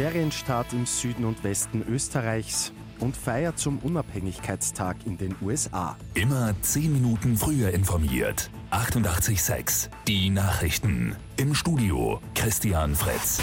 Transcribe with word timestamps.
Ferienstart 0.00 0.72
im 0.72 0.86
Süden 0.86 1.26
und 1.26 1.44
Westen 1.44 1.84
Österreichs 1.86 2.72
und 3.00 3.14
Feier 3.14 3.54
zum 3.56 3.78
Unabhängigkeitstag 3.80 4.96
in 5.04 5.18
den 5.18 5.36
USA. 5.42 5.98
Immer 6.14 6.54
10 6.62 6.90
Minuten 6.90 7.36
früher 7.36 7.68
informiert. 7.74 8.48
88.6 8.70 9.90
Die 10.08 10.30
Nachrichten. 10.30 11.16
Im 11.36 11.54
Studio 11.54 12.18
Christian 12.34 12.94
Fritz. 12.94 13.42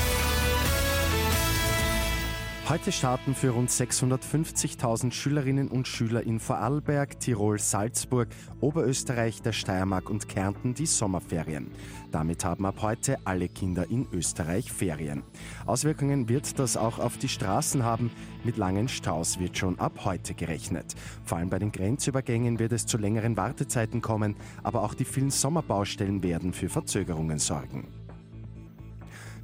Heute 2.70 2.92
starten 2.92 3.34
für 3.34 3.52
rund 3.52 3.70
650.000 3.70 5.14
Schülerinnen 5.14 5.70
und 5.70 5.88
Schüler 5.88 6.24
in 6.24 6.38
Vorarlberg, 6.38 7.18
Tirol, 7.18 7.60
Salzburg, 7.60 8.28
Oberösterreich, 8.60 9.42
der 9.42 9.54
Steiermark 9.54 10.10
und 10.10 10.28
Kärnten 10.28 10.74
die 10.74 10.86
Sommerferien. 10.86 11.72
Damit 12.12 12.44
haben 12.44 12.66
ab 12.66 12.82
heute 12.82 13.20
alle 13.24 13.48
Kinder 13.48 13.90
in 13.90 14.06
Österreich 14.12 14.70
Ferien. 14.70 15.24
Auswirkungen 15.66 16.28
wird 16.28 16.60
das 16.60 16.76
auch 16.76 17.00
auf 17.00 17.18
die 17.18 17.30
Straßen 17.30 17.84
haben. 17.84 18.12
Mit 18.44 18.58
langen 18.58 18.90
Staus 18.90 19.40
wird 19.40 19.58
schon 19.58 19.80
ab 19.80 20.02
heute 20.04 20.34
gerechnet. 20.34 20.94
Vor 21.24 21.38
allem 21.38 21.50
bei 21.50 21.60
den 21.60 21.72
Grenzübergängen 21.72 22.60
wird 22.60 22.74
es 22.74 22.86
zu 22.86 22.98
längeren 22.98 23.38
Wartezeiten 23.38 24.02
kommen, 24.02 24.36
aber 24.62 24.84
auch 24.84 24.94
die 24.94 25.06
vielen 25.06 25.32
Sommerbaustellen 25.32 26.22
werden 26.22 26.52
für 26.52 26.68
Verzögerungen 26.68 27.40
sorgen. 27.40 27.88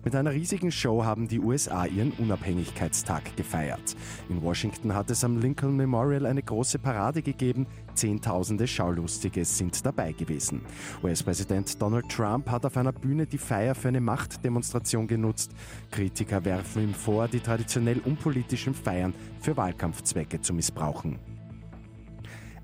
Mit 0.03 0.15
einer 0.15 0.31
riesigen 0.31 0.69
Show 0.69 1.05
haben 1.05 1.29
die 1.29 1.39
USA 1.39 1.85
ihren 1.85 2.11
Unabhängigkeitstag 2.11 3.37
gefeiert. 3.37 3.95
In 4.27 4.41
Washington 4.41 4.93
hat 4.93 5.09
es 5.09 5.23
am 5.23 5.37
Lincoln 5.37 5.77
Memorial 5.77 6.25
eine 6.25 6.43
große 6.43 6.77
Parade 6.77 7.21
gegeben. 7.21 7.67
Zehntausende 7.93 8.67
Schaulustige 8.67 9.45
sind 9.45 9.85
dabei 9.85 10.11
gewesen. 10.11 10.61
US-Präsident 11.03 11.81
Donald 11.81 12.09
Trump 12.09 12.49
hat 12.49 12.65
auf 12.65 12.75
einer 12.75 12.91
Bühne 12.91 13.25
die 13.25 13.37
Feier 13.37 13.75
für 13.75 13.87
eine 13.87 14.01
Machtdemonstration 14.01 15.07
genutzt. 15.07 15.51
Kritiker 15.89 16.43
werfen 16.43 16.83
ihm 16.83 16.93
vor, 16.93 17.29
die 17.29 17.39
traditionell 17.39 17.99
unpolitischen 17.99 18.73
Feiern 18.73 19.13
für 19.39 19.55
Wahlkampfzwecke 19.55 20.41
zu 20.41 20.53
missbrauchen. 20.53 21.17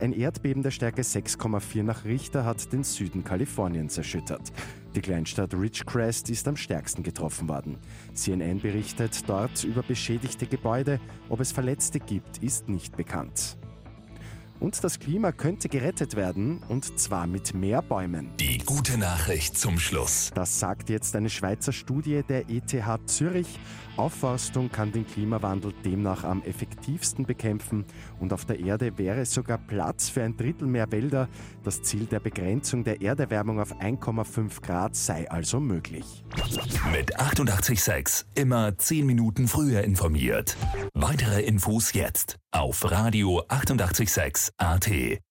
Ein 0.02 0.14
Erdbeben 0.14 0.64
der 0.64 0.72
Stärke 0.72 1.02
6,4 1.02 1.84
nach 1.84 2.06
Richter 2.06 2.46
hat 2.46 2.72
den 2.72 2.86
Süden 2.86 3.26
Kaliforniens 3.26 3.98
erschüttert. 3.98 4.54
Die 4.96 5.02
Kleinstadt 5.02 5.54
Ridgecrest 5.54 6.30
ist 6.30 6.48
am 6.48 6.56
stärksten 6.56 7.04
getroffen 7.04 7.50
worden. 7.50 7.78
CNN 8.14 8.62
berichtet 8.62 9.28
dort 9.28 9.66
über 9.66 9.84
beschädigte 9.84 10.48
Gebäude. 10.48 11.02
Ob 11.28 11.42
es 11.42 11.52
Verletzte 11.52 12.00
gibt, 12.00 12.38
ist 12.42 12.70
nicht 12.70 12.96
bekannt. 12.96 13.59
Und 14.60 14.84
das 14.84 15.00
Klima 15.00 15.32
könnte 15.32 15.70
gerettet 15.70 16.16
werden, 16.16 16.62
und 16.68 17.00
zwar 17.00 17.28
mit 17.28 17.54
mehr 17.54 17.82
Bäumen. 17.82 18.30
Die 18.40 18.58
gute 18.58 18.98
Nachricht 18.98 19.58
zum 19.58 19.80
Schluss. 19.80 20.32
Das 20.36 20.60
sagt 20.60 20.90
jetzt 20.90 21.16
eine 21.16 21.30
Schweizer 21.30 21.72
Studie 21.72 22.24
der 22.28 22.50
ETH 22.50 22.76
Zürich. 23.06 23.48
Aufforstung 23.96 24.72
kann 24.72 24.92
den 24.92 25.06
Klimawandel 25.06 25.74
demnach 25.84 26.24
am 26.24 26.42
effektivsten 26.44 27.26
bekämpfen 27.26 27.86
und 28.20 28.32
auf 28.32 28.46
der 28.46 28.60
Erde 28.60 28.98
wäre 28.98 29.26
sogar 29.26 29.58
Platz 29.58 30.10
für 30.10 30.24
ein 30.24 30.38
Drittel 30.38 30.68
mehr 30.68 30.92
Wälder. 30.92 31.28
Das 31.64 31.82
Ziel 31.82 32.06
der 32.06 32.20
Begrenzung 32.20 32.84
der 32.84 33.02
Erderwärmung 33.02 33.60
auf 33.60 33.76
1,5 33.76 34.62
Grad 34.62 34.96
sei 34.96 35.30
also 35.30 35.60
möglich. 35.60 36.24
Mit 36.94 37.20
886 37.20 38.26
immer 38.36 38.78
10 38.78 39.06
Minuten 39.06 39.48
früher 39.48 39.84
informiert. 39.84 40.56
Weitere 40.94 41.42
Infos 41.42 41.94
jetzt 41.94 42.38
auf 42.52 42.90
Radio 42.90 43.44
886 43.48 44.52
AT. 44.58 45.22